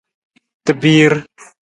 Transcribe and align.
Tabiir. 0.69 1.15